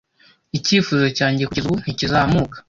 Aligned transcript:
icyifuzo 0.57 1.05
cyanjye 1.17 1.43
kugeza 1.45 1.65
ubu 1.67 1.75
ntikizamuka 1.81 2.57